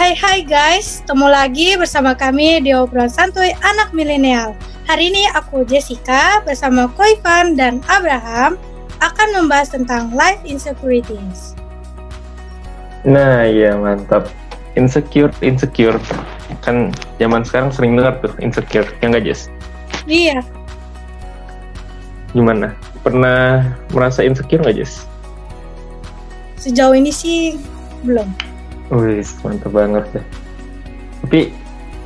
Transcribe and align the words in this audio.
Hai 0.00 0.16
hai 0.16 0.40
guys, 0.40 1.04
ketemu 1.04 1.28
lagi 1.28 1.76
bersama 1.76 2.16
kami 2.16 2.64
di 2.64 2.72
obrolan 2.72 3.12
santuy 3.12 3.52
anak 3.60 3.92
milenial. 3.92 4.56
Hari 4.88 5.12
ini 5.12 5.28
aku 5.36 5.60
Jessica 5.68 6.40
bersama 6.40 6.88
Koifan 6.96 7.52
dan 7.52 7.84
Abraham 7.84 8.56
akan 9.04 9.28
membahas 9.36 9.76
tentang 9.76 10.08
life 10.16 10.40
insecurities. 10.48 11.52
Nah, 13.04 13.44
iya 13.44 13.76
mantap. 13.76 14.32
Insecure, 14.72 15.36
insecure. 15.44 16.00
Kan 16.64 16.96
zaman 17.20 17.44
sekarang 17.44 17.68
sering 17.68 17.92
dengar 17.92 18.24
tuh 18.24 18.32
insecure, 18.40 18.88
ya 19.04 19.12
nggak 19.12 19.28
Jess? 19.28 19.52
Iya, 20.08 20.40
Gimana? 22.32 22.72
Pernah 23.04 23.68
merasa 23.92 24.24
insecure 24.24 24.64
nggak 24.64 24.80
Jess? 24.80 25.04
sejauh 26.56 26.96
ini 26.96 27.12
sih 27.12 27.60
belum. 28.00 28.49
Wih, 28.90 29.22
mantap 29.46 29.70
banget 29.70 30.04
deh. 30.10 30.26
Tapi 31.22 31.40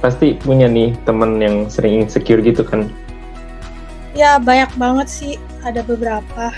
pasti 0.05 0.37
punya 0.37 0.69
nih 0.69 0.93
temen 1.09 1.41
yang 1.41 1.57
sering 1.73 2.05
insecure 2.05 2.45
gitu 2.45 2.61
kan? 2.61 2.93
Ya 4.13 4.37
banyak 4.37 4.69
banget 4.77 5.09
sih, 5.09 5.41
ada 5.65 5.81
beberapa. 5.81 6.53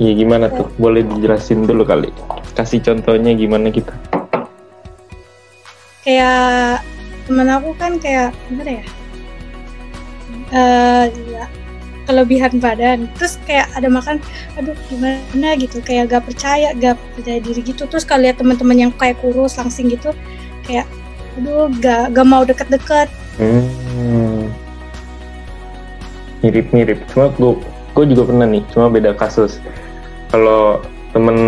Iya 0.00 0.12
gimana 0.16 0.48
tuh? 0.48 0.68
Boleh 0.80 1.04
dijelasin 1.04 1.68
dulu 1.68 1.84
kali. 1.84 2.08
Kasih 2.56 2.80
contohnya 2.80 3.36
gimana 3.36 3.68
kita? 3.68 3.92
Kayak 6.00 6.80
temen 7.28 7.48
aku 7.52 7.76
kan 7.76 8.00
kayak 8.00 8.32
gimana 8.48 8.80
ya? 8.80 8.84
Eh 10.56 11.04
ya, 11.36 11.44
kelebihan 12.06 12.62
badan. 12.62 13.10
Terus 13.18 13.36
kayak 13.44 13.68
ada 13.74 13.90
makan, 13.90 14.22
aduh 14.56 14.78
gimana 14.88 15.58
gitu, 15.58 15.82
kayak 15.82 16.14
gak 16.14 16.24
percaya, 16.24 16.72
gak 16.78 16.96
percaya 17.18 17.38
diri 17.42 17.60
gitu. 17.60 17.84
Terus 17.84 18.06
kalau 18.06 18.24
lihat 18.24 18.38
teman-teman 18.38 18.88
yang 18.88 18.92
kayak 18.94 19.18
kurus 19.20 19.58
langsing 19.58 19.90
gitu, 19.90 20.14
kayak 20.64 20.86
aduh 21.36 21.68
gak 21.82 22.14
gak 22.14 22.26
mau 22.26 22.46
deket-deket. 22.46 23.10
Hmm. 23.36 24.48
Mirip-mirip. 26.40 27.02
Cuma 27.10 27.28
gue, 27.34 27.58
gue 27.92 28.04
juga 28.14 28.30
pernah 28.30 28.46
nih. 28.46 28.62
Cuma 28.70 28.86
beda 28.88 29.12
kasus. 29.12 29.58
Kalau 30.30 30.80
temen 31.10 31.38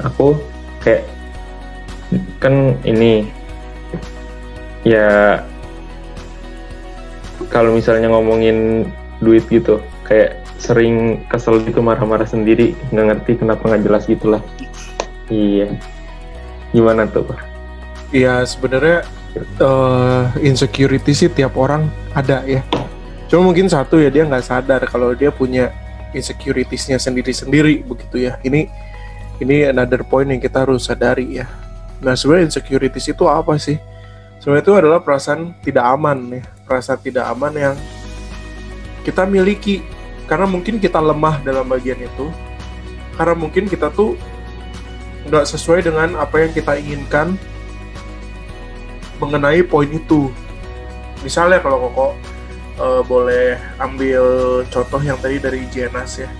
aku 0.00 0.38
kayak 0.80 1.02
kan 2.38 2.78
ini 2.86 3.26
ya 4.86 5.42
kalau 7.50 7.74
misalnya 7.74 8.06
ngomongin 8.06 8.86
duit 9.26 9.44
gitu 9.50 9.82
kayak 10.06 10.38
sering 10.56 11.26
kesel 11.26 11.58
gitu 11.66 11.82
marah-marah 11.82 12.24
sendiri 12.24 12.78
nggak 12.94 13.06
ngerti 13.10 13.42
kenapa 13.42 13.66
nggak 13.66 13.82
jelas 13.82 14.06
gitulah 14.06 14.42
iya 15.26 15.74
gimana 16.76 17.08
tuh 17.08 17.24
Pak? 17.26 17.40
Iya 18.12 18.44
sebenarnya 18.46 19.02
eh, 19.36 20.22
insecurity 20.44 21.12
sih 21.16 21.32
tiap 21.32 21.56
orang 21.56 21.88
ada 22.12 22.44
ya. 22.46 22.62
Cuma 23.26 23.50
mungkin 23.50 23.66
satu 23.66 23.98
ya 23.98 24.12
dia 24.12 24.28
nggak 24.28 24.44
sadar 24.46 24.80
kalau 24.86 25.16
dia 25.16 25.32
punya 25.34 25.74
insecuritiesnya 26.14 27.00
sendiri-sendiri 27.00 27.82
begitu 27.82 28.28
ya. 28.30 28.38
Ini 28.44 28.68
ini 29.42 29.68
another 29.68 30.04
point 30.06 30.30
yang 30.30 30.40
kita 30.40 30.68
harus 30.68 30.86
sadari 30.86 31.42
ya. 31.42 31.48
Nah 32.04 32.14
sebenarnya 32.14 32.52
insecurities 32.52 33.10
itu 33.10 33.24
apa 33.26 33.56
sih? 33.56 33.80
Sebenarnya 34.38 34.62
itu 34.62 34.74
adalah 34.78 35.00
perasaan 35.02 35.58
tidak 35.64 35.84
aman 35.90 36.38
ya, 36.38 36.42
perasaan 36.68 37.00
tidak 37.02 37.24
aman 37.26 37.52
yang 37.56 37.74
kita 39.06 39.22
miliki 39.22 39.86
karena 40.26 40.50
mungkin 40.50 40.82
kita 40.82 40.98
lemah 40.98 41.38
dalam 41.46 41.70
bagian 41.70 42.02
itu, 42.02 42.26
karena 43.14 43.38
mungkin 43.38 43.70
kita 43.70 43.94
tuh 43.94 44.18
nggak 45.30 45.46
sesuai 45.46 45.86
dengan 45.86 46.18
apa 46.18 46.42
yang 46.42 46.50
kita 46.50 46.74
inginkan 46.74 47.38
mengenai 49.22 49.62
poin 49.62 49.86
itu. 49.86 50.34
Misalnya 51.22 51.62
kalau 51.62 51.86
Koko 51.86 52.08
eh, 52.82 53.02
boleh 53.06 53.46
ambil 53.78 54.22
contoh 54.66 54.98
yang 54.98 55.18
tadi 55.22 55.38
dari 55.38 55.62
Jenas 55.70 56.18
ya. 56.18 56.30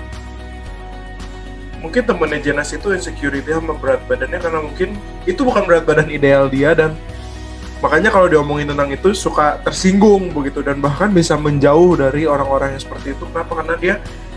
Mungkin 1.79 2.03
temennya 2.03 2.43
Jenas 2.43 2.75
itu 2.75 2.91
insecurity 2.91 3.55
sama 3.55 3.79
berat 3.79 4.03
badannya 4.11 4.43
karena 4.43 4.61
mungkin 4.65 4.99
itu 5.23 5.47
bukan 5.47 5.63
berat 5.63 5.87
badan 5.87 6.11
ideal 6.11 6.51
dia 6.51 6.75
dan 6.75 6.99
makanya 7.85 8.09
kalau 8.09 8.27
diomongin 8.31 8.73
tentang 8.73 8.89
itu 8.93 9.13
suka 9.13 9.61
tersinggung 9.63 10.33
begitu. 10.33 10.61
Dan 10.65 10.81
bahkan 10.81 11.13
bisa 11.13 11.37
menjauh 11.37 11.97
dari 11.97 12.25
orang-orang 12.25 12.77
yang 12.77 12.83
seperti 12.83 13.13
itu. 13.13 13.25
Kenapa? 13.31 13.63
Karena 13.63 13.75
dia 13.77 13.95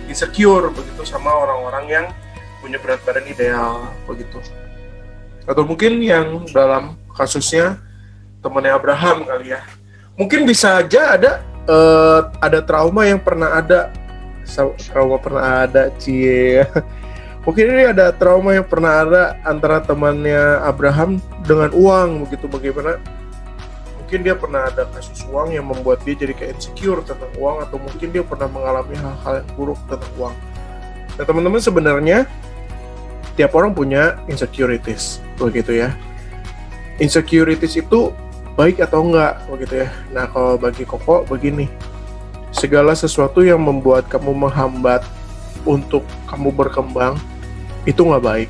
insecure 0.09 0.73
begitu 0.73 1.05
sama 1.05 1.29
orang-orang 1.29 1.85
yang 1.87 2.05
punya 2.59 2.81
berat 2.81 2.99
badan 3.05 3.25
ideal 3.29 3.93
begitu. 4.09 4.41
Atau 5.45 5.63
mungkin 5.63 6.01
yang 6.03 6.45
dalam 6.51 6.99
kasusnya 7.13 7.79
temannya 8.43 8.73
Abraham 8.75 9.25
kali 9.25 9.55
ya. 9.55 9.61
Mungkin 10.19 10.43
bisa 10.43 10.83
aja 10.83 11.15
ada 11.15 11.31
eh, 11.67 12.21
ada 12.43 12.59
trauma 12.65 13.07
yang 13.07 13.21
pernah 13.21 13.55
ada. 13.55 13.93
Trauma 14.89 15.21
pernah 15.21 15.69
ada 15.69 15.93
cie. 16.01 16.65
Mungkin 17.45 17.65
ini 17.71 17.83
ada 17.95 18.11
trauma 18.11 18.53
yang 18.53 18.67
pernah 18.67 19.05
ada 19.05 19.23
antara 19.47 19.79
temannya 19.79 20.59
Abraham 20.65 21.21
dengan 21.45 21.71
uang 21.71 22.27
begitu. 22.27 22.45
Bagaimana 22.49 22.99
mungkin 24.09 24.25
dia 24.25 24.33
pernah 24.33 24.65
ada 24.65 24.89
kasus 24.89 25.21
uang 25.29 25.53
yang 25.53 25.69
membuat 25.69 26.01
dia 26.01 26.17
jadi 26.17 26.33
kayak 26.33 26.57
insecure 26.57 26.97
tentang 27.05 27.29
uang 27.37 27.61
atau 27.61 27.77
mungkin 27.77 28.09
dia 28.09 28.25
pernah 28.25 28.49
mengalami 28.49 28.97
hal-hal 28.97 29.45
yang 29.45 29.49
buruk 29.53 29.77
tentang 29.85 30.09
uang. 30.17 30.35
Nah 31.13 31.23
teman-teman 31.29 31.61
sebenarnya 31.61 32.25
tiap 33.37 33.53
orang 33.53 33.69
punya 33.69 34.17
insecurities 34.25 35.21
begitu 35.37 35.77
ya. 35.85 35.93
Insecurities 36.97 37.77
itu 37.77 38.09
baik 38.57 38.81
atau 38.81 39.05
enggak 39.05 39.45
begitu 39.45 39.85
ya. 39.85 39.93
Nah 40.09 40.25
kalau 40.25 40.57
bagi 40.57 40.89
koko 40.89 41.29
begini. 41.29 41.69
Segala 42.49 42.97
sesuatu 42.97 43.45
yang 43.45 43.61
membuat 43.61 44.09
kamu 44.09 44.33
menghambat 44.33 45.05
untuk 45.69 46.01
kamu 46.25 46.49
berkembang 46.49 47.13
itu 47.85 48.01
nggak 48.01 48.25
baik. 48.25 48.49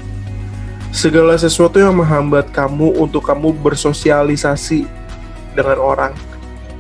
Segala 0.96 1.36
sesuatu 1.36 1.84
yang 1.84 2.00
menghambat 2.00 2.48
kamu 2.56 2.96
untuk 2.96 3.28
kamu 3.28 3.60
bersosialisasi 3.60 4.99
dengan 5.54 5.78
orang 5.80 6.14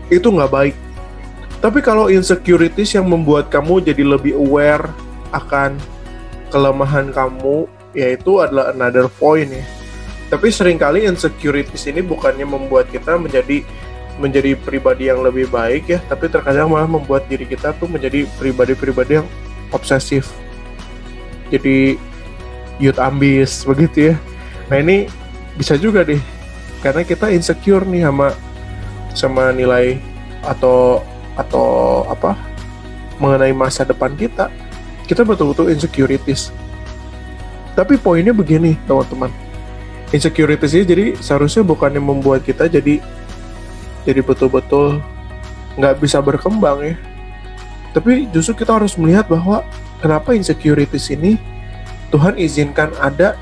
itu 0.09 0.25
nggak 0.29 0.51
baik. 0.51 0.75
Tapi 1.59 1.79
kalau 1.83 2.07
insecurities 2.07 2.95
yang 2.95 3.05
membuat 3.05 3.51
kamu 3.51 3.83
jadi 3.83 4.03
lebih 4.07 4.33
aware 4.39 4.87
akan 5.35 5.75
kelemahan 6.49 7.11
kamu 7.11 7.67
yaitu 7.93 8.39
adalah 8.39 8.71
another 8.71 9.11
point 9.19 9.51
ya. 9.51 9.65
Tapi 10.29 10.53
sering 10.53 10.77
kali 10.77 11.09
insecurities 11.09 11.89
ini 11.89 12.05
bukannya 12.05 12.45
membuat 12.45 12.87
kita 12.93 13.17
menjadi 13.17 13.65
menjadi 14.19 14.53
pribadi 14.59 15.07
yang 15.07 15.23
lebih 15.23 15.47
baik 15.47 15.87
ya 15.87 15.99
tapi 16.11 16.27
terkadang 16.27 16.67
malah 16.67 16.91
membuat 16.91 17.23
diri 17.31 17.47
kita 17.47 17.71
tuh 17.79 17.87
menjadi 17.87 18.27
pribadi-pribadi 18.37 19.23
yang 19.23 19.27
obsesif. 19.71 20.29
Jadi 21.49 21.97
youth 22.77 22.99
ambis 23.01 23.65
begitu 23.65 24.13
ya. 24.13 24.15
Nah 24.69 24.77
ini 24.79 25.09
bisa 25.57 25.75
juga 25.75 26.07
deh 26.07 26.21
karena 26.79 27.03
kita 27.03 27.27
insecure 27.35 27.83
nih 27.83 28.07
sama 28.07 28.31
sama 29.19 29.51
nilai 29.51 29.99
atau 30.47 31.03
atau 31.35 32.07
apa 32.07 32.39
mengenai 33.19 33.51
masa 33.51 33.83
depan 33.83 34.15
kita 34.15 34.47
kita 35.03 35.25
betul-betul 35.27 35.73
insecurities. 35.73 36.55
Tapi 37.73 37.97
poinnya 37.97 38.31
begini 38.31 38.77
teman-teman. 38.85 39.33
Insecurities 40.15 40.77
ini 40.77 40.85
jadi 40.85 41.05
seharusnya 41.17 41.65
bukannya 41.65 41.99
membuat 41.99 42.45
kita 42.45 42.69
jadi 42.69 43.01
jadi 44.07 44.21
betul-betul 44.23 45.03
nggak 45.75 45.97
bisa 45.97 46.21
berkembang 46.21 46.93
ya. 46.93 46.95
Tapi 47.91 48.29
justru 48.29 48.61
kita 48.61 48.77
harus 48.77 48.93
melihat 48.95 49.25
bahwa 49.25 49.65
kenapa 49.97 50.37
insecurities 50.37 51.09
ini 51.09 51.41
Tuhan 52.13 52.37
izinkan 52.37 52.93
ada 53.01 53.33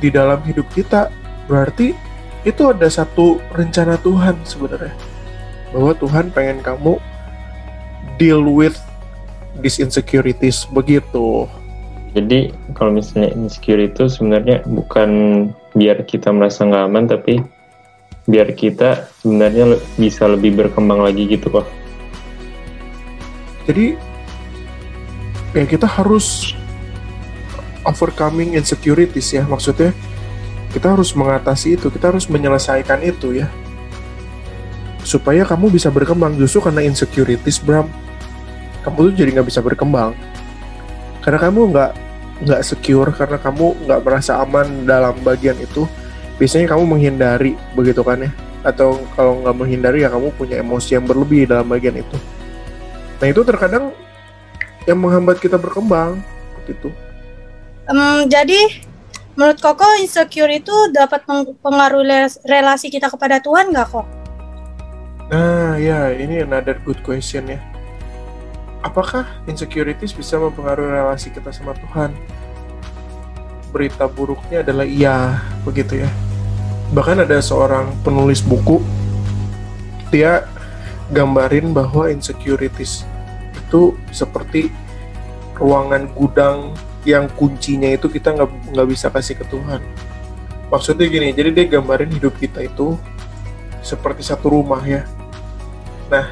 di 0.00 0.08
dalam 0.08 0.40
hidup 0.48 0.64
kita. 0.72 1.12
Berarti 1.46 1.92
itu 2.42 2.62
ada 2.66 2.88
satu 2.90 3.38
rencana 3.54 3.98
Tuhan 4.02 4.34
sebenarnya. 4.42 4.94
Bahwa 5.70 5.92
Tuhan 5.96 6.34
pengen 6.34 6.60
kamu 6.60 6.98
deal 8.18 8.42
with 8.42 8.76
these 9.62 9.78
insecurities. 9.78 10.66
Begitu. 10.68 11.46
Jadi 12.12 12.52
kalau 12.76 12.92
misalnya 12.92 13.32
insecure 13.32 13.80
itu 13.80 14.04
sebenarnya 14.04 14.60
bukan 14.68 15.10
biar 15.72 16.04
kita 16.04 16.28
merasa 16.28 16.68
nggak 16.68 16.84
aman, 16.84 17.04
tapi 17.08 17.40
biar 18.28 18.52
kita 18.52 19.08
sebenarnya 19.24 19.80
bisa 19.96 20.28
lebih 20.28 20.54
berkembang 20.54 21.02
lagi 21.02 21.26
gitu 21.26 21.50
kok. 21.50 21.66
jadi 23.62 23.94
ya 25.54 25.64
kita 25.66 25.86
harus 25.86 26.54
overcoming 27.86 28.54
insecurities 28.58 29.30
ya. 29.34 29.46
Maksudnya 29.46 29.94
kita 30.72 30.96
harus 30.96 31.12
mengatasi 31.12 31.76
itu 31.76 31.92
kita 31.92 32.10
harus 32.10 32.26
menyelesaikan 32.26 33.04
itu 33.04 33.44
ya. 33.44 33.46
Supaya 35.04 35.44
kamu 35.44 35.68
bisa 35.68 35.92
berkembang 35.92 36.34
justru 36.40 36.64
karena 36.64 36.82
insecurities 36.82 37.60
Bram. 37.60 37.86
Kamu 38.82 39.12
tuh 39.12 39.14
jadi 39.14 39.36
nggak 39.38 39.48
bisa 39.52 39.60
berkembang. 39.60 40.16
Karena 41.22 41.38
kamu 41.38 41.60
nggak 41.70 41.90
nggak 42.42 42.62
secure 42.66 43.14
karena 43.14 43.38
kamu 43.38 43.86
nggak 43.86 44.00
merasa 44.02 44.42
aman 44.42 44.82
dalam 44.82 45.14
bagian 45.22 45.54
itu 45.62 45.86
biasanya 46.40 46.74
kamu 46.74 46.82
menghindari 46.88 47.52
begitu 47.76 48.02
kan 48.02 48.24
ya? 48.26 48.30
Atau 48.66 49.04
kalau 49.14 49.44
nggak 49.44 49.54
menghindari 49.54 50.02
ya 50.02 50.10
kamu 50.10 50.34
punya 50.34 50.58
emosi 50.58 50.98
yang 50.98 51.06
berlebih 51.06 51.46
dalam 51.46 51.68
bagian 51.68 52.00
itu. 52.00 52.18
Nah 53.22 53.26
itu 53.30 53.44
terkadang 53.46 53.94
yang 54.88 54.98
menghambat 54.98 55.38
kita 55.38 55.60
berkembang 55.60 56.18
gitu. 56.66 56.90
Um, 57.90 58.26
jadi 58.26 58.82
menurut 59.34 59.58
Koko 59.60 59.86
insecure 60.00 60.52
itu 60.52 60.74
dapat 60.92 61.24
mempengaruhi 61.24 62.28
relasi 62.44 62.92
kita 62.92 63.08
kepada 63.08 63.40
Tuhan 63.40 63.72
nggak 63.72 63.88
kok? 63.88 64.06
Nah 65.32 65.80
ya 65.80 66.12
ini 66.12 66.44
another 66.44 66.76
good 66.84 67.00
question 67.00 67.48
ya. 67.48 67.60
Apakah 68.82 69.24
insecurities 69.48 70.12
bisa 70.12 70.36
mempengaruhi 70.36 70.92
relasi 70.92 71.32
kita 71.32 71.54
sama 71.54 71.72
Tuhan? 71.78 72.12
Berita 73.72 74.04
buruknya 74.04 74.60
adalah 74.60 74.84
iya 74.84 75.40
begitu 75.64 76.04
ya. 76.04 76.10
Bahkan 76.92 77.24
ada 77.24 77.40
seorang 77.40 77.96
penulis 78.04 78.44
buku 78.44 78.84
dia 80.12 80.44
gambarin 81.08 81.72
bahwa 81.72 82.12
insecurities 82.12 83.08
itu 83.56 83.96
seperti 84.12 84.68
ruangan 85.56 86.04
gudang 86.12 86.76
yang 87.02 87.26
kuncinya 87.34 87.90
itu 87.90 88.06
kita 88.06 88.34
nggak 88.34 88.50
nggak 88.74 88.88
bisa 88.88 89.10
kasih 89.10 89.38
ke 89.38 89.44
Tuhan 89.50 89.82
maksudnya 90.70 91.06
gini 91.10 91.34
jadi 91.34 91.50
dia 91.50 91.66
gambarin 91.78 92.10
hidup 92.10 92.38
kita 92.38 92.62
itu 92.62 92.94
seperti 93.82 94.22
satu 94.22 94.54
rumah 94.54 94.82
ya 94.86 95.02
nah 96.06 96.30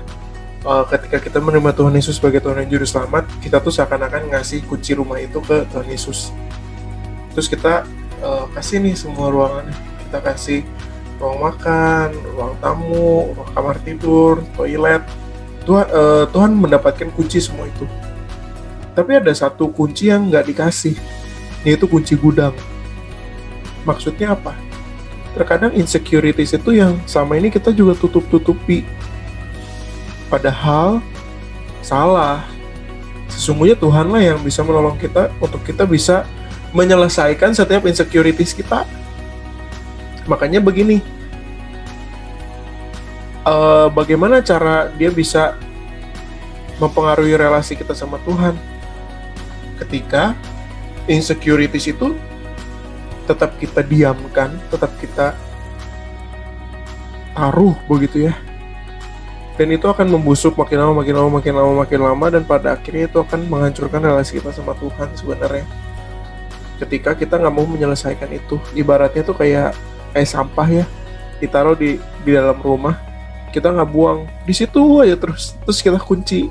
uh, 0.62 0.86
ketika 0.86 1.18
kita 1.18 1.38
menerima 1.42 1.74
Tuhan 1.74 1.94
Yesus 1.94 2.22
sebagai 2.22 2.40
Tuhan 2.40 2.62
dan 2.62 2.68
Juru 2.70 2.86
Selamat 2.86 3.26
kita 3.42 3.58
tuh 3.58 3.74
seakan-akan 3.74 4.30
ngasih 4.30 4.62
kunci 4.70 4.94
rumah 4.94 5.18
itu 5.18 5.42
ke 5.42 5.66
Tuhan 5.74 5.88
Yesus 5.90 6.30
terus 7.34 7.50
kita 7.50 7.84
uh, 8.22 8.46
kasih 8.54 8.78
nih 8.82 8.94
semua 8.94 9.30
ruangannya 9.30 9.74
kita 10.10 10.18
kasih 10.26 10.60
ruang 11.20 11.38
makan, 11.52 12.08
ruang 12.32 12.54
tamu, 12.64 13.36
ruang 13.36 13.50
kamar 13.52 13.76
tidur, 13.84 14.40
toilet. 14.56 15.04
Tuhan, 15.68 15.86
uh, 15.92 16.24
Tuhan 16.32 16.56
mendapatkan 16.56 17.12
kunci 17.12 17.38
semua 17.38 17.68
itu. 17.68 17.84
Tapi 19.00 19.16
ada 19.16 19.32
satu 19.32 19.72
kunci 19.72 20.12
yang 20.12 20.28
nggak 20.28 20.52
dikasih, 20.52 20.92
yaitu 21.64 21.88
kunci 21.88 22.12
gudang. 22.20 22.52
Maksudnya 23.88 24.36
apa? 24.36 24.52
Terkadang 25.32 25.72
insecurities 25.72 26.52
itu 26.52 26.76
yang 26.76 27.00
sama 27.08 27.40
ini 27.40 27.48
kita 27.48 27.72
juga 27.72 27.96
tutup-tutupi. 27.96 28.84
Padahal 30.28 31.00
salah. 31.80 32.44
Sesungguhnya 33.32 33.80
Tuhanlah 33.80 34.20
yang 34.20 34.38
bisa 34.44 34.60
menolong 34.60 35.00
kita 35.00 35.32
untuk 35.40 35.64
kita 35.64 35.88
bisa 35.88 36.28
menyelesaikan 36.76 37.56
setiap 37.56 37.88
insecurities 37.88 38.52
kita 38.54 38.86
makanya 40.30 40.62
begini 40.62 41.02
uh, 43.42 43.90
bagaimana 43.90 44.38
cara 44.38 44.86
dia 44.94 45.10
bisa 45.10 45.58
mempengaruhi 46.78 47.34
relasi 47.34 47.74
kita 47.74 47.90
sama 47.90 48.22
Tuhan 48.22 48.54
ketika 49.80 50.36
insecurities 51.08 51.88
itu 51.88 52.14
tetap 53.24 53.54
kita 53.62 53.80
diamkan 53.86 54.58
tetap 54.68 54.90
kita 54.98 55.38
taruh 57.34 57.78
begitu 57.86 58.28
ya. 58.28 58.34
Dan 59.54 59.76
itu 59.76 59.84
akan 59.84 60.08
membusuk 60.08 60.56
makin 60.56 60.80
lama 60.80 61.04
makin 61.04 61.14
lama 61.20 61.30
makin 61.36 61.52
lama 61.52 61.72
makin 61.84 62.00
lama 62.00 62.26
dan 62.32 62.42
pada 62.48 62.80
akhirnya 62.80 63.12
itu 63.12 63.20
akan 63.20 63.44
menghancurkan 63.44 64.00
relasi 64.00 64.40
kita 64.40 64.56
sama 64.56 64.72
Tuhan 64.80 65.12
sebenarnya. 65.12 65.68
Ketika 66.80 67.12
kita 67.12 67.36
nggak 67.36 67.54
mau 67.54 67.68
menyelesaikan 67.68 68.32
itu 68.32 68.56
ibaratnya 68.72 69.20
tuh 69.20 69.36
kayak 69.36 69.76
kayak 70.16 70.28
sampah 70.32 70.64
ya 70.64 70.84
ditaruh 71.44 71.76
di 71.76 72.00
di 72.24 72.30
dalam 72.32 72.56
rumah 72.56 72.96
kita 73.52 73.68
nggak 73.68 73.90
buang. 73.92 74.24
Di 74.48 74.56
situ 74.56 74.80
aja 75.04 75.12
terus 75.14 75.52
terus 75.60 75.84
kita 75.84 76.00
kunci 76.00 76.48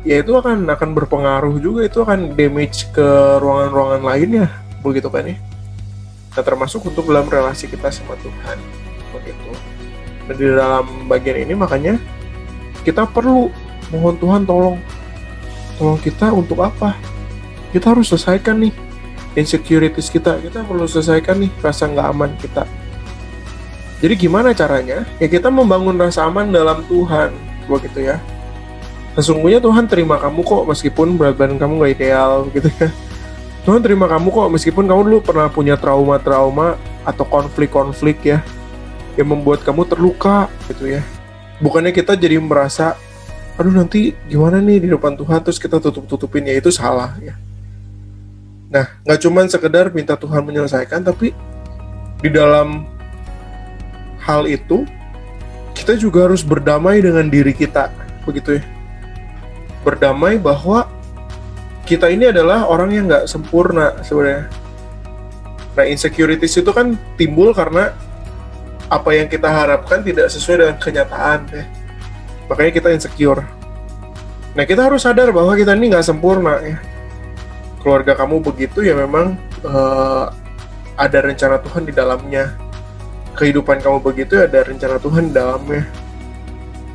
ya 0.00 0.24
itu 0.24 0.32
akan 0.32 0.64
akan 0.64 0.90
berpengaruh 0.96 1.60
juga 1.60 1.84
itu 1.84 2.00
akan 2.00 2.32
damage 2.32 2.88
ke 2.92 3.08
ruangan-ruangan 3.40 4.02
lainnya 4.04 4.46
begitu 4.80 5.12
kan 5.12 5.28
ya? 5.28 5.36
Nah 6.36 6.42
termasuk 6.44 6.88
untuk 6.88 7.10
dalam 7.10 7.28
relasi 7.28 7.68
kita 7.68 7.92
sama 7.92 8.16
Tuhan 8.24 8.56
begitu. 9.12 9.50
Dan 10.30 10.34
di 10.38 10.46
dalam 10.46 10.86
bagian 11.10 11.44
ini 11.44 11.52
makanya 11.52 12.00
kita 12.80 13.04
perlu 13.04 13.52
mohon 13.92 14.16
Tuhan 14.16 14.48
tolong 14.48 14.80
tolong 15.76 16.00
kita 16.00 16.32
untuk 16.32 16.64
apa? 16.64 16.96
Kita 17.70 17.92
harus 17.92 18.08
selesaikan 18.08 18.56
nih 18.56 18.72
insecurities 19.36 20.08
kita 20.08 20.40
kita 20.40 20.64
perlu 20.64 20.88
selesaikan 20.88 21.44
nih 21.44 21.50
rasa 21.60 21.90
nggak 21.92 22.08
aman 22.08 22.32
kita. 22.40 22.64
Jadi 24.00 24.16
gimana 24.16 24.56
caranya? 24.56 25.04
Ya 25.20 25.28
kita 25.28 25.52
membangun 25.52 26.00
rasa 26.00 26.24
aman 26.24 26.48
dalam 26.48 26.80
Tuhan 26.88 27.36
begitu 27.68 28.02
ya 28.08 28.18
sesungguhnya 29.18 29.58
Tuhan 29.58 29.90
terima 29.90 30.18
kamu 30.20 30.40
kok 30.42 30.62
meskipun 30.70 31.18
berat 31.18 31.34
badan 31.38 31.58
kamu 31.58 31.82
nggak 31.82 31.92
ideal 31.98 32.46
gitu 32.54 32.68
ya. 32.78 32.88
Tuhan 33.66 33.80
terima 33.84 34.08
kamu 34.08 34.28
kok 34.32 34.48
meskipun 34.56 34.84
kamu 34.88 35.00
dulu 35.06 35.18
pernah 35.20 35.46
punya 35.52 35.76
trauma-trauma 35.76 36.80
atau 37.04 37.24
konflik-konflik 37.28 38.24
ya 38.24 38.40
yang 39.18 39.36
membuat 39.36 39.60
kamu 39.66 39.84
terluka 39.84 40.48
gitu 40.70 40.88
ya. 40.88 41.02
Bukannya 41.60 41.92
kita 41.92 42.16
jadi 42.16 42.40
merasa 42.40 42.96
aduh 43.60 43.74
nanti 43.76 44.16
gimana 44.24 44.56
nih 44.64 44.80
di 44.80 44.88
depan 44.88 45.12
Tuhan? 45.12 45.44
Terus 45.44 45.60
kita 45.60 45.76
tutup-tutupin 45.76 46.48
ya 46.48 46.56
itu 46.56 46.72
salah 46.72 47.12
ya. 47.20 47.36
Nah, 48.70 48.86
nggak 49.02 49.20
cuma 49.26 49.42
sekedar 49.50 49.90
minta 49.90 50.14
Tuhan 50.14 50.46
menyelesaikan, 50.46 51.02
tapi 51.02 51.34
di 52.22 52.30
dalam 52.30 52.86
hal 54.22 54.46
itu 54.46 54.86
kita 55.74 55.98
juga 55.98 56.30
harus 56.30 56.46
berdamai 56.46 57.02
dengan 57.02 57.26
diri 57.26 57.50
kita, 57.50 57.90
begitu 58.22 58.62
ya. 58.62 58.64
Berdamai 59.80 60.36
bahwa 60.36 60.86
kita 61.88 62.12
ini 62.12 62.30
adalah 62.30 62.68
orang 62.68 62.90
yang 62.92 63.04
nggak 63.08 63.26
sempurna 63.26 63.98
sebenarnya. 64.04 64.46
Nah, 65.74 65.84
insecurities 65.88 66.58
itu 66.60 66.70
kan 66.70 66.98
timbul 67.16 67.54
karena 67.56 67.94
apa 68.90 69.10
yang 69.14 69.30
kita 69.30 69.46
harapkan 69.46 70.02
tidak 70.02 70.28
sesuai 70.28 70.56
dengan 70.60 70.76
kenyataan 70.76 71.40
ya. 71.50 71.64
Makanya 72.50 72.72
kita 72.74 72.88
insecure. 72.90 73.42
Nah, 74.52 74.64
kita 74.66 74.86
harus 74.86 75.06
sadar 75.06 75.30
bahwa 75.30 75.54
kita 75.54 75.72
ini 75.78 75.94
nggak 75.94 76.04
sempurna 76.04 76.58
ya 76.60 76.78
keluarga 77.80 78.12
kamu 78.12 78.44
begitu 78.44 78.84
ya 78.84 78.92
memang 78.92 79.40
uh, 79.64 80.28
ada 81.00 81.18
rencana 81.24 81.56
Tuhan 81.64 81.88
di 81.88 81.92
dalamnya 81.96 82.54
kehidupan 83.34 83.80
kamu 83.80 84.04
begitu 84.04 84.36
ya 84.36 84.44
ada 84.46 84.68
rencana 84.68 85.00
Tuhan 85.00 85.32
di 85.32 85.34
dalamnya 85.34 85.82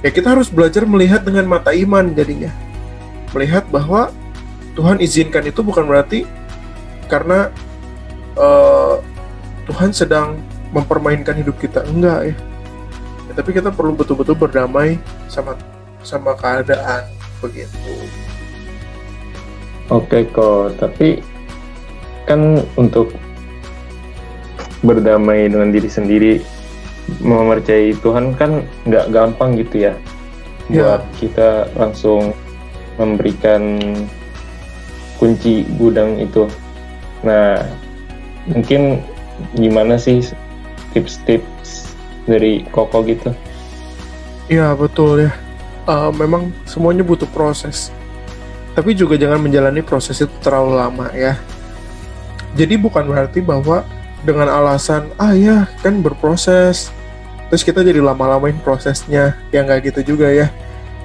ya 0.05 0.09
kita 0.13 0.37
harus 0.37 0.53
belajar 0.53 0.85
melihat 0.85 1.25
dengan 1.25 1.49
mata 1.49 1.73
iman 1.73 2.13
jadinya 2.13 2.53
melihat 3.35 3.67
bahwa 3.67 4.15
Tuhan 4.79 5.03
izinkan 5.03 5.43
itu 5.43 5.59
bukan 5.59 5.83
berarti 5.83 6.23
karena 7.11 7.51
uh, 8.39 9.03
Tuhan 9.67 9.91
sedang 9.91 10.39
mempermainkan 10.71 11.35
hidup 11.35 11.59
kita. 11.59 11.83
Enggak 11.83 12.31
ya. 12.31 12.35
ya 13.27 13.31
tapi 13.35 13.49
kita 13.51 13.71
perlu 13.75 13.95
betul-betul 13.95 14.39
berdamai 14.39 14.99
sama 15.27 15.59
sama 15.99 16.31
keadaan. 16.39 17.11
Begitu. 17.43 17.91
Oke 19.91 20.25
kok, 20.33 20.81
tapi 20.81 21.21
kan 22.25 22.57
untuk 22.73 23.13
berdamai 24.81 25.45
dengan 25.45 25.69
diri 25.69 25.85
sendiri, 25.85 26.33
mempercayai 27.21 27.93
Tuhan 28.01 28.33
kan 28.33 28.65
nggak 28.89 29.13
gampang 29.13 29.61
gitu 29.61 29.89
ya, 29.89 29.93
ya. 30.73 30.97
buat 30.97 31.03
kita 31.21 31.69
langsung 31.77 32.33
memberikan 32.95 33.79
kunci 35.19 35.63
gudang 35.79 36.19
itu. 36.19 36.47
Nah, 37.23 37.63
mungkin 38.47 39.03
gimana 39.55 39.99
sih 39.99 40.23
tips-tips 40.95 41.95
dari 42.29 42.63
Koko 42.71 43.03
gitu? 43.03 43.31
Iya 44.47 44.77
betul 44.77 45.27
ya. 45.27 45.31
Uh, 45.85 46.09
memang 46.15 46.49
semuanya 46.65 47.05
butuh 47.05 47.29
proses 47.29 47.93
tapi 48.75 48.91
juga 48.91 49.15
jangan 49.15 49.39
menjalani 49.39 49.79
proses 49.79 50.19
itu 50.19 50.35
terlalu 50.43 50.75
lama 50.75 51.07
ya. 51.15 51.39
Jadi 52.59 52.75
bukan 52.75 53.07
berarti 53.07 53.39
bahwa 53.39 53.87
dengan 54.27 54.51
alasan 54.51 55.07
ah 55.15 55.31
ya 55.31 55.69
kan 55.79 56.03
berproses 56.03 56.91
terus 57.47 57.61
kita 57.61 57.85
jadi 57.85 58.01
lama-lamain 58.01 58.57
prosesnya 58.65 59.37
ya 59.53 59.61
nggak 59.61 59.93
gitu 59.93 60.17
juga 60.17 60.33
ya 60.33 60.49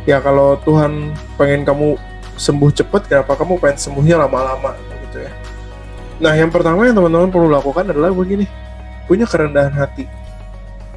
ya 0.09 0.21
kalau 0.21 0.57
Tuhan 0.65 1.13
pengen 1.37 1.65
kamu 1.67 1.97
sembuh 2.41 2.71
cepat 2.73 3.05
kenapa 3.05 3.37
kamu 3.37 3.61
pengen 3.61 3.79
sembuhnya 3.81 4.17
lama-lama 4.25 4.73
gitu 5.09 5.21
ya? 5.21 5.33
Nah 6.21 6.33
yang 6.37 6.49
pertama 6.53 6.89
yang 6.89 6.97
teman-teman 6.97 7.29
perlu 7.33 7.49
lakukan 7.53 7.89
adalah 7.89 8.13
begini. 8.13 8.49
Punya 9.05 9.29
kerendahan 9.29 9.73
hati. 9.73 10.05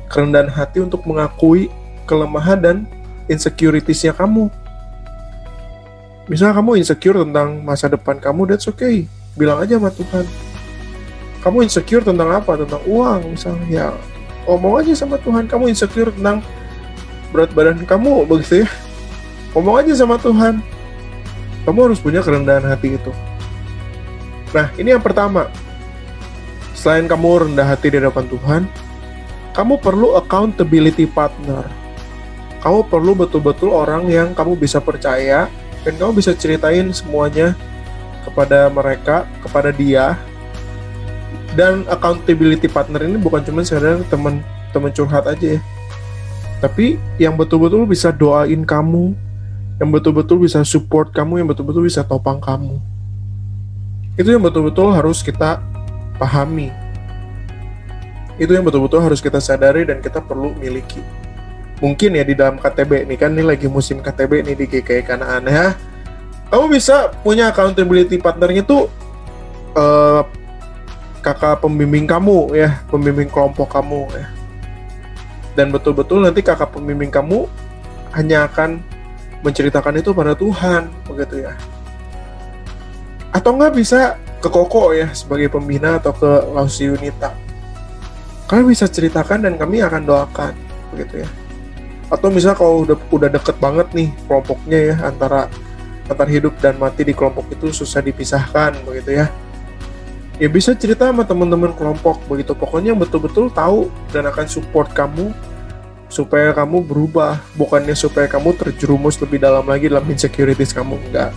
Kerendahan 0.08 0.52
hati 0.52 0.84
untuk 0.84 1.04
mengakui 1.08 1.68
kelemahan 2.08 2.60
dan 2.60 2.78
insecuritiesnya 3.28 4.14
kamu. 4.14 4.52
Misalnya 6.28 6.56
kamu 6.56 6.80
insecure 6.80 7.20
tentang 7.20 7.60
masa 7.64 7.92
depan 7.92 8.16
kamu, 8.16 8.56
that's 8.56 8.68
okay. 8.68 9.08
Bilang 9.36 9.60
aja 9.60 9.76
sama 9.80 9.92
Tuhan. 9.92 10.26
kamu 11.44 11.68
insecure 11.68 12.04
tentang 12.08 12.32
apa? 12.32 12.56
Tentang 12.56 12.80
uang 12.88 13.36
misalnya. 13.36 13.68
Ya 13.68 13.88
ngomong 14.48 14.80
aja 14.80 14.96
sama 14.96 15.20
Tuhan. 15.20 15.44
Kamu 15.52 15.68
insecure 15.68 16.08
tentang 16.16 16.40
berat 17.34 17.52
badan 17.52 17.82
kamu 17.84 18.30
begitu 18.30 18.64
ya 18.64 18.70
ngomong 19.54 19.82
aja 19.82 19.94
sama 19.94 20.18
Tuhan 20.18 20.60
kamu 21.64 21.80
harus 21.90 22.00
punya 22.02 22.20
kerendahan 22.22 22.66
hati 22.68 22.98
itu 22.98 23.12
nah 24.54 24.70
ini 24.78 24.94
yang 24.94 25.02
pertama 25.02 25.50
selain 26.78 27.08
kamu 27.08 27.50
rendah 27.50 27.66
hati 27.66 27.94
di 27.94 27.98
hadapan 27.98 28.26
Tuhan 28.30 28.62
kamu 29.54 29.80
perlu 29.80 30.18
accountability 30.18 31.06
partner 31.10 31.66
kamu 32.64 32.88
perlu 32.88 33.12
betul-betul 33.12 33.76
orang 33.76 34.08
yang 34.08 34.32
kamu 34.32 34.56
bisa 34.56 34.80
percaya 34.80 35.52
dan 35.84 35.94
kamu 36.00 36.24
bisa 36.24 36.32
ceritain 36.32 36.88
semuanya 36.96 37.60
kepada 38.24 38.72
mereka, 38.72 39.28
kepada 39.44 39.70
dia. 39.76 40.16
Dan 41.54 41.86
accountability 41.86 42.66
partner 42.66 43.04
ini 43.06 43.20
bukan 43.20 43.44
cuma 43.46 43.62
sekedar 43.62 44.02
teman 44.10 44.42
teman 44.74 44.90
curhat 44.90 45.28
aja 45.28 45.60
ya. 45.60 45.62
Tapi 46.64 46.98
yang 47.20 47.36
betul-betul 47.36 47.84
bisa 47.86 48.10
doain 48.10 48.64
kamu, 48.64 49.14
yang 49.84 49.92
betul-betul 49.92 50.40
bisa 50.40 50.64
support 50.64 51.12
kamu, 51.12 51.44
yang 51.44 51.50
betul-betul 51.52 51.84
bisa 51.84 52.08
topang 52.08 52.40
kamu. 52.40 52.80
Itu 54.16 54.32
yang 54.32 54.40
betul-betul 54.40 54.96
harus 54.96 55.20
kita 55.20 55.60
pahami. 56.16 56.72
Itu 58.40 58.56
yang 58.56 58.64
betul-betul 58.64 59.04
harus 59.04 59.20
kita 59.20 59.44
sadari 59.44 59.84
dan 59.84 60.00
kita 60.00 60.24
perlu 60.24 60.56
miliki. 60.56 61.04
Mungkin 61.84 62.16
ya 62.16 62.24
di 62.24 62.32
dalam 62.32 62.56
KTB 62.56 63.04
ini 63.04 63.20
kan 63.20 63.36
ini 63.36 63.44
lagi 63.44 63.68
musim 63.68 64.00
KTB 64.00 64.48
nih 64.48 64.56
di 64.56 64.66
GKI 64.72 65.04
Kanaan 65.04 65.44
ya 65.52 65.76
kamu 66.54 66.70
bisa 66.70 67.10
punya 67.26 67.50
accountability 67.50 68.22
partnernya 68.22 68.62
tuh 68.62 68.86
uh, 69.74 70.22
kakak 71.26 71.66
pembimbing 71.66 72.06
kamu 72.06 72.54
ya, 72.54 72.78
pembimbing 72.94 73.26
kelompok 73.26 73.74
kamu 73.74 74.06
ya. 74.14 74.30
Dan 75.58 75.74
betul-betul 75.74 76.22
nanti 76.22 76.46
kakak 76.46 76.70
pembimbing 76.70 77.10
kamu 77.10 77.50
hanya 78.14 78.46
akan 78.46 78.86
menceritakan 79.44 80.00
itu 80.00 80.16
pada 80.16 80.34
Tuhan, 80.34 80.90
begitu 81.06 81.44
ya. 81.44 81.54
Atau 83.36 83.60
nggak 83.60 83.74
bisa 83.76 84.16
ke 84.40 84.48
Koko 84.48 84.96
ya 84.96 85.12
sebagai 85.12 85.52
pembina 85.52 86.00
atau 86.00 86.16
ke 86.16 86.30
Lausi 86.56 86.88
Unita. 86.88 87.36
Kalian 88.48 88.68
bisa 88.72 88.88
ceritakan 88.88 89.46
dan 89.46 89.54
kami 89.60 89.84
akan 89.84 90.04
doakan, 90.08 90.54
begitu 90.96 91.28
ya. 91.28 91.30
Atau 92.08 92.32
misalnya 92.32 92.58
kalau 92.60 92.88
udah 92.88 92.98
udah 93.12 93.30
deket 93.30 93.56
banget 93.60 93.88
nih 93.92 94.10
kelompoknya 94.28 94.80
ya 94.94 94.96
antara 95.12 95.52
antara 96.08 96.30
hidup 96.30 96.56
dan 96.60 96.76
mati 96.76 97.08
di 97.08 97.16
kelompok 97.16 97.48
itu 97.52 97.72
susah 97.72 98.04
dipisahkan 98.04 98.76
begitu 98.84 99.24
ya 99.24 99.32
ya 100.42 100.50
bisa 100.52 100.76
cerita 100.76 101.08
sama 101.08 101.24
teman-teman 101.24 101.72
kelompok 101.72 102.20
begitu 102.28 102.52
pokoknya 102.58 102.92
betul-betul 102.98 103.48
tahu 103.54 103.88
dan 104.12 104.28
akan 104.28 104.46
support 104.50 104.92
kamu 104.92 105.32
supaya 106.14 106.54
kamu 106.54 106.86
berubah. 106.86 107.42
Bukannya 107.58 107.98
supaya 107.98 108.30
kamu 108.30 108.54
terjerumus 108.54 109.18
lebih 109.18 109.42
dalam 109.42 109.66
lagi 109.66 109.90
dalam 109.90 110.06
insecurities 110.06 110.70
kamu. 110.70 111.02
Enggak. 111.10 111.34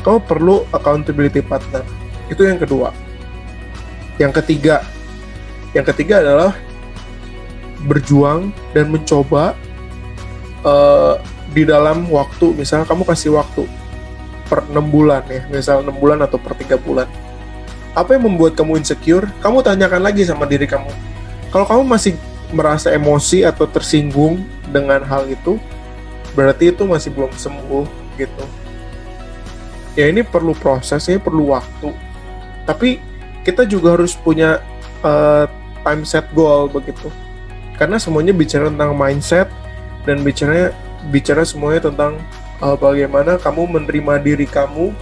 Kamu 0.00 0.24
perlu 0.24 0.64
accountability 0.72 1.44
partner. 1.44 1.84
Itu 2.32 2.48
yang 2.48 2.56
kedua. 2.56 2.96
Yang 4.16 4.40
ketiga. 4.40 4.80
Yang 5.76 5.92
ketiga 5.92 6.24
adalah 6.24 6.56
berjuang 7.84 8.56
dan 8.72 8.88
mencoba 8.88 9.52
uh, 10.64 11.20
di 11.52 11.68
dalam 11.68 12.08
waktu. 12.08 12.56
Misalnya 12.56 12.88
kamu 12.88 13.04
kasih 13.04 13.36
waktu 13.36 13.68
per 14.50 14.66
6 14.66 14.74
bulan 14.90 15.22
ya, 15.30 15.46
misal 15.46 15.86
6 15.86 15.94
bulan 16.00 16.18
atau 16.24 16.40
per 16.40 16.58
3 16.58 16.74
bulan. 16.80 17.06
Apa 17.94 18.18
yang 18.18 18.26
membuat 18.26 18.58
kamu 18.58 18.82
insecure? 18.82 19.30
Kamu 19.44 19.62
tanyakan 19.62 20.02
lagi 20.02 20.26
sama 20.26 20.46
diri 20.48 20.66
kamu. 20.66 20.90
Kalau 21.54 21.66
kamu 21.66 21.82
masih 21.86 22.14
merasa 22.50 22.90
emosi 22.90 23.46
atau 23.46 23.66
tersinggung 23.66 24.42
dengan 24.70 25.02
hal 25.06 25.26
itu, 25.30 25.58
berarti 26.34 26.70
itu 26.70 26.82
masih 26.86 27.10
belum 27.14 27.32
sembuh 27.34 27.86
gitu. 28.18 28.44
Ya 29.98 30.06
ini 30.06 30.22
perlu 30.22 30.54
proses, 30.54 31.10
ini 31.10 31.18
perlu 31.18 31.50
waktu. 31.50 31.90
Tapi 32.66 33.02
kita 33.42 33.66
juga 33.66 33.98
harus 33.98 34.14
punya 34.14 34.62
uh, 35.02 35.50
time 35.82 36.04
set 36.06 36.28
goal 36.36 36.70
begitu. 36.70 37.10
Karena 37.74 37.96
semuanya 37.96 38.36
bicara 38.36 38.68
tentang 38.68 38.92
mindset 38.92 39.48
dan 40.04 40.20
bicara 40.20 40.70
bicara 41.08 41.42
semuanya 41.48 41.88
tentang 41.88 42.20
uh, 42.60 42.76
bagaimana 42.76 43.40
kamu 43.40 43.80
menerima 43.80 44.14
diri 44.20 44.46
kamu 44.46 44.92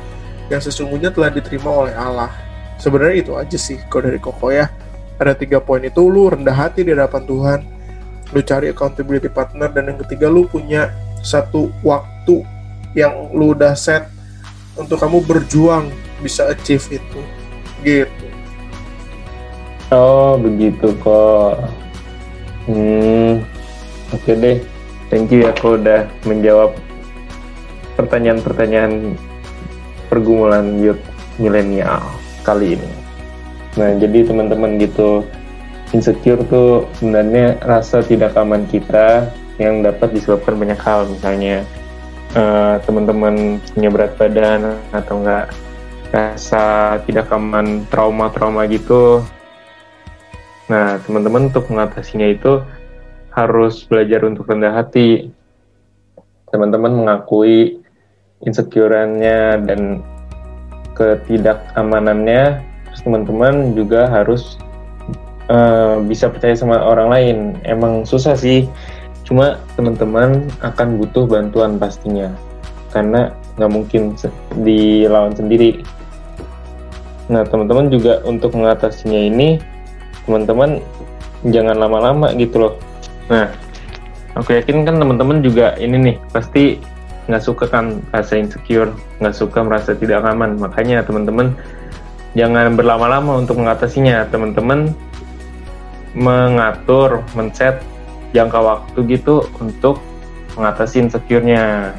yang 0.49 0.63
sesungguhnya 0.63 1.11
telah 1.11 1.29
diterima 1.35 1.69
oleh 1.69 1.95
Allah. 1.95 2.31
Sebenarnya 2.79 3.17
itu 3.27 3.33
aja 3.35 3.59
sih 3.59 3.83
kalau 3.91 4.07
dari 4.07 4.23
Koko 4.23 4.55
ya. 4.55 4.71
Ada 5.19 5.35
tiga 5.35 5.59
poin 5.59 5.83
itu, 5.83 5.99
lu 6.07 6.31
rendah 6.31 6.55
hati 6.55 6.87
di 6.87 6.95
hadapan 6.95 7.23
Tuhan, 7.27 7.61
lu 8.31 8.41
cari 8.43 8.71
accountability 8.71 9.27
partner, 9.27 9.67
dan 9.71 9.91
yang 9.91 9.99
ketiga 10.07 10.31
lu 10.31 10.47
punya 10.47 10.95
satu 11.27 11.75
waktu 11.83 12.47
yang 12.95 13.35
lu 13.35 13.53
udah 13.53 13.75
set 13.75 14.07
untuk 14.79 15.03
kamu 15.03 15.27
berjuang 15.27 15.91
bisa 16.23 16.47
achieve 16.51 17.03
itu. 17.03 17.21
Gitu. 17.83 18.27
Oh, 19.91 20.39
begitu 20.39 20.93
kok. 21.03 21.67
Hmm, 22.69 23.41
oke 24.13 24.23
okay 24.23 24.35
deh. 24.37 24.59
Thank 25.09 25.33
you 25.33 25.49
ya 25.49 25.57
kok 25.57 25.81
udah 25.81 26.05
menjawab 26.29 26.77
pertanyaan-pertanyaan 27.97 29.17
pergumulan 30.13 30.77
youth 30.77 31.01
milenial 31.41 32.05
kali 32.45 32.77
ini. 32.77 32.98
Nah, 33.77 33.93
jadi 34.01 34.25
teman-teman 34.25 34.81
gitu, 34.81 35.27
insecure 35.93 36.41
tuh 36.49 36.89
sebenarnya 36.97 37.61
rasa 37.61 38.01
tidak 38.01 38.33
aman 38.39 38.65
kita 38.69 39.29
yang 39.61 39.83
dapat 39.83 40.15
disebabkan 40.15 40.57
banyak 40.57 40.81
hal, 40.81 41.05
misalnya 41.11 41.67
uh, 42.39 42.79
teman-teman 42.87 43.59
punya 43.75 43.89
berat 43.91 44.13
badan 44.17 44.79
atau 44.95 45.21
enggak 45.21 45.51
rasa 46.09 46.97
tidak 47.05 47.29
aman 47.29 47.85
trauma-trauma 47.93 48.65
gitu. 48.71 49.21
Nah, 50.69 51.01
teman-teman 51.05 51.49
untuk 51.53 51.69
mengatasinya 51.69 52.29
itu 52.29 52.61
harus 53.33 53.85
belajar 53.85 54.25
untuk 54.25 54.49
rendah 54.49 54.73
hati. 54.73 55.33
Teman-teman 56.49 57.05
mengakui 57.05 57.81
insecurannya 58.45 59.65
dan 59.65 60.01
ketidakamanannya 60.97 62.68
terus 62.99 63.07
teman-teman 63.07 63.79
juga 63.79 64.11
harus 64.11 64.59
uh, 65.47 66.03
bisa 66.03 66.27
percaya 66.27 66.59
sama 66.59 66.83
orang 66.83 67.09
lain. 67.15 67.37
Emang 67.63 68.03
susah 68.03 68.35
sih 68.35 68.67
cuma 69.23 69.63
teman-teman 69.79 70.51
akan 70.67 70.99
butuh 70.99 71.31
bantuan 71.31 71.79
pastinya 71.79 72.35
karena 72.91 73.31
nggak 73.55 73.71
mungkin 73.71 74.19
dilawan 74.67 75.31
sendiri. 75.31 75.87
Nah 77.31 77.47
teman-teman 77.47 77.87
juga 77.87 78.19
untuk 78.27 78.59
mengatasinya 78.59 79.31
ini 79.31 79.63
teman-teman 80.27 80.83
jangan 81.47 81.79
lama-lama 81.79 82.35
gitu 82.35 82.67
loh. 82.67 82.75
Nah 83.31 83.47
aku 84.35 84.59
yakin 84.59 84.83
kan 84.83 84.99
teman-teman 84.99 85.39
juga 85.39 85.79
ini 85.79 86.03
nih 86.03 86.17
pasti 86.35 86.83
nggak 87.31 87.45
suka 87.47 87.71
kan 87.71 88.03
rasa 88.11 88.43
insecure, 88.43 88.91
nggak 89.23 89.39
suka 89.39 89.63
merasa 89.63 89.95
tidak 89.95 90.19
aman. 90.27 90.59
Makanya 90.59 91.07
teman-teman 91.07 91.55
jangan 92.37 92.75
berlama-lama 92.77 93.41
untuk 93.41 93.61
mengatasinya. 93.61 94.27
Teman-teman 94.29 94.93
mengatur, 96.17 97.23
men-set 97.37 97.81
jangka 98.37 98.61
waktu 98.61 98.99
gitu 99.09 99.47
untuk 99.63 100.03
mengatasi 100.59 101.07
insecure-nya 101.07 101.95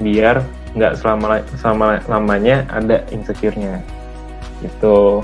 biar 0.00 0.42
nggak 0.74 0.98
selama 0.98 1.42
selama 1.58 1.98
lamanya 2.06 2.64
ada 2.70 3.02
insecure-nya 3.10 3.82
gitu. 4.64 5.22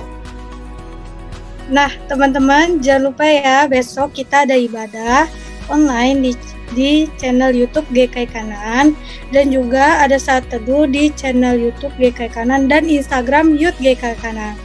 Nah, 1.72 1.88
teman-teman 2.06 2.78
jangan 2.84 3.08
lupa 3.08 3.24
ya 3.24 3.64
besok 3.64 4.12
kita 4.12 4.44
ada 4.44 4.52
ibadah 4.52 5.24
online 5.72 6.20
di 6.20 6.32
di 6.72 7.04
channel 7.20 7.52
YouTube 7.52 7.84
GKI 7.92 8.32
Kanan 8.32 8.96
dan 9.30 9.52
juga 9.52 10.00
ada 10.00 10.16
saat 10.16 10.48
teduh 10.48 10.88
di 10.88 11.12
channel 11.12 11.60
YouTube 11.60 11.92
GKI 12.00 12.32
Kanan 12.32 12.66
dan 12.72 12.88
Instagram 12.88 13.60
Youth 13.60 13.76
GKI 13.76 14.16
Kanan. 14.24 14.56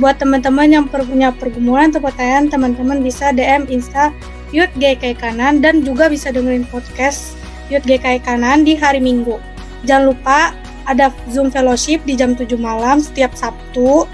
Buat 0.00 0.20
teman-teman 0.20 0.68
yang 0.72 0.84
punya 0.88 1.32
pergumulan 1.36 1.92
atau 1.92 2.00
pertanyaan, 2.00 2.48
teman-teman 2.48 3.04
bisa 3.04 3.28
DM 3.32 3.68
Insta 3.68 4.12
Youth 4.52 4.72
GKI 4.76 5.16
Kanan 5.16 5.64
dan 5.64 5.80
juga 5.80 6.12
bisa 6.12 6.28
dengerin 6.28 6.68
podcast 6.68 7.36
Youth 7.72 7.84
GKI 7.88 8.20
Kanan 8.20 8.68
di 8.68 8.76
hari 8.76 9.00
Minggu. 9.00 9.40
Jangan 9.88 10.12
lupa 10.12 10.56
ada 10.84 11.10
Zoom 11.30 11.52
Fellowship 11.52 12.02
di 12.04 12.16
jam 12.16 12.34
7 12.36 12.56
malam 12.56 13.00
setiap 13.00 13.32
Sabtu. 13.36 14.08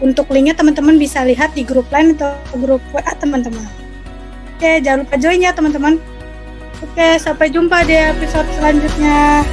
Untuk 0.00 0.32
linknya 0.32 0.56
teman-teman 0.56 0.96
bisa 0.96 1.20
lihat 1.28 1.52
di 1.52 1.60
grup 1.60 1.84
lain 1.92 2.16
atau 2.16 2.32
grup 2.56 2.80
WA 2.88 3.12
teman-teman. 3.20 3.68
Oke, 4.56 4.80
jangan 4.80 5.04
lupa 5.04 5.14
join 5.20 5.44
ya 5.44 5.52
teman-teman. 5.52 6.00
Oke, 6.80 7.20
sampai 7.20 7.52
jumpa 7.52 7.84
di 7.84 7.92
episode 7.92 8.48
selanjutnya. 8.56 9.44